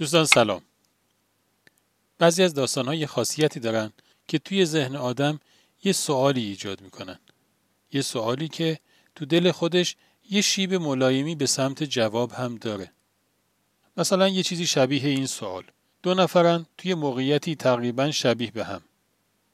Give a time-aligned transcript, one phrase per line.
[0.00, 0.62] دوستان سلام.
[2.18, 3.92] بعضی از داستان یه خاصیتی دارن
[4.28, 5.40] که توی ذهن آدم
[5.84, 7.18] یه سوالی ایجاد می‌کنن.
[7.92, 8.78] یه سوالی که
[9.14, 9.96] تو دل خودش
[10.30, 12.92] یه شیب ملایمی به سمت جواب هم داره.
[13.96, 15.64] مثلا یه چیزی شبیه این سوال.
[16.02, 18.82] دو نفرن توی موقعیتی تقریبا شبیه به هم.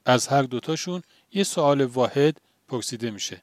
[0.04, 1.02] از هر دوتاشون
[1.32, 3.42] یه سوال واحد پرسیده میشه.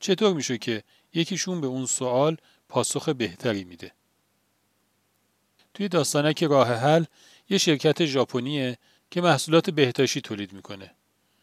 [0.00, 0.82] چطور میشه که
[1.14, 2.36] یکیشون به اون سوال
[2.68, 3.92] پاسخ بهتری میده؟
[5.74, 7.04] توی داستانک راه حل
[7.48, 8.78] یه شرکت ژاپنیه
[9.10, 10.90] که محصولات بهداشتی تولید می‌کنه.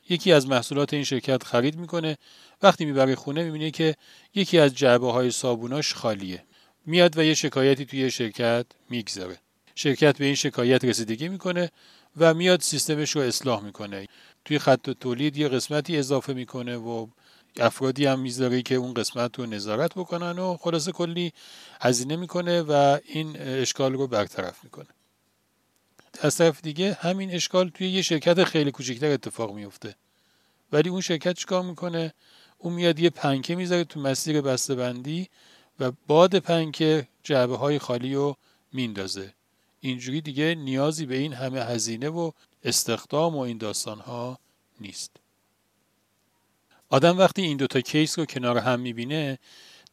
[0.10, 2.18] یکی از محصولات این شرکت خرید می‌کنه
[2.62, 3.96] وقتی می‌بره خونه می‌بینه که
[4.36, 6.44] یکی از جعبه های صابوناش خالیه.
[6.86, 9.38] میاد و یه شکایتی توی شرکت می‌گذاره.
[9.76, 11.72] شرکت به این شکایت رسیدگی می‌کنه
[12.18, 14.08] و میاد سیستمش رو اصلاح می‌کنه.
[14.46, 17.08] توی خط تولید یه قسمتی اضافه می‌کنه و
[17.60, 21.34] افرادی هم می‌ذاره که اون قسمت رو نظارت بکنن و خلاصه کلی
[21.82, 24.88] هزینه می‌کنه و این اشکال رو برطرف می‌کنه.
[26.22, 29.96] از طرف دیگه همین اشکال توی یه شرکت خیلی کوچکتر اتفاق میفته
[30.72, 32.14] ولی اون شرکت چیکار می‌کنه؟
[32.58, 35.30] اون میاد یه پنکه می‌ذاره تو مسیر بسته بندی
[35.80, 38.38] و باد پنکه جعبه های خالی رو
[38.74, 39.34] میندازه.
[39.80, 42.32] اینجوری دیگه نیازی به این همه هزینه و
[42.64, 44.40] استخدام و این داستان ها
[44.80, 45.12] نیست.
[46.92, 49.40] آدم وقتی این دوتا کیس رو کنار هم می‌بینه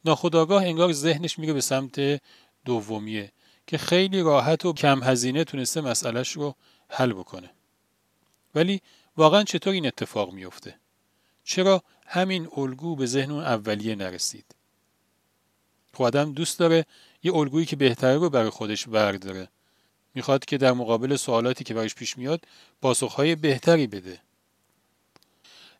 [0.04, 2.20] ناخداگاه انگار ذهنش میره به سمت
[2.64, 3.32] دومیه
[3.66, 6.54] که خیلی راحت و کم هزینه تونسته مسئلهش رو
[6.88, 7.50] حل بکنه.
[8.54, 8.80] ولی
[9.16, 10.74] واقعا چطور این اتفاق میفته
[11.44, 14.54] چرا همین الگو به ذهن اون اولیه نرسید؟
[15.94, 16.86] خب آدم دوست داره
[17.22, 19.48] یه الگویی که بهتره رو برای خودش برداره.
[20.14, 22.40] می‌خواد که در مقابل سوالاتی که براش پیش میاد
[22.82, 24.20] پاسخهای بهتری بده.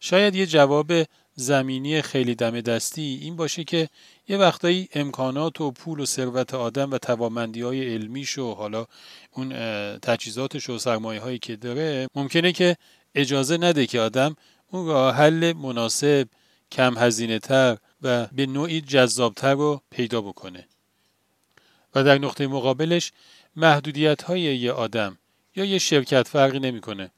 [0.00, 0.92] شاید یه جواب
[1.34, 3.88] زمینی خیلی دم دستی این باشه که
[4.28, 8.86] یه وقتایی امکانات و پول و ثروت آدم و توامندی های علمیش و حالا
[9.32, 9.48] اون
[9.98, 12.76] تجهیزاتش و سرمایه هایی که داره ممکنه که
[13.14, 14.36] اجازه نده که آدم
[14.70, 16.28] اون راه حل مناسب
[16.72, 20.66] کم هزینه تر و به نوعی جذابتر رو پیدا بکنه.
[21.94, 23.12] و در نقطه مقابلش
[23.56, 25.18] محدودیت های یه آدم
[25.56, 27.10] یا یه شرکت فرقی نمی‌کنه.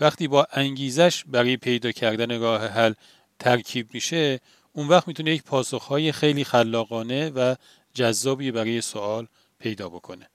[0.00, 2.94] وقتی با انگیزش برای پیدا کردن راه حل
[3.38, 4.40] ترکیب میشه
[4.72, 7.54] اون وقت می‌تونه یک پاسخهای خیلی خلاقانه و
[7.94, 9.26] جذابی برای سوال
[9.58, 10.28] پیدا بکنه.